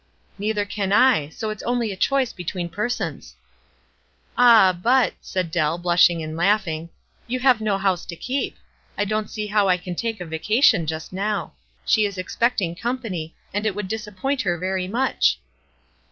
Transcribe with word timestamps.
"Neither 0.39 0.65
can 0.65 0.91
I; 0.91 1.29
so 1.29 1.51
it? 1.51 1.57
s 1.57 1.61
only 1.61 1.91
a 1.91 1.95
choice 1.95 2.33
between 2.33 2.69
persons." 2.69 3.35
"Ah, 4.35 4.73
but," 4.73 5.13
said 5.21 5.51
Dell, 5.51 5.77
blushing 5.77 6.23
and 6.23 6.35
laughing, 6.35 6.89
"you 7.27 7.39
have 7.41 7.61
no 7.61 7.77
house 7.77 8.03
to 8.07 8.15
keep. 8.15 8.57
I 8.97 9.05
don't 9.05 9.29
see 9.29 9.45
how 9.45 9.69
I 9.69 9.77
can 9.77 9.93
take 9.93 10.19
a 10.19 10.25
vacation 10.25 10.87
just 10.87 11.13
now. 11.13 11.53
She 11.85 12.05
is 12.07 12.17
expect 12.17 12.61
ing 12.61 12.73
company, 12.73 13.35
and 13.53 13.63
it 13.63 13.75
would 13.75 13.87
disappoint 13.87 14.41
her 14.41 14.57
very 14.57 14.87
much." 14.87 15.37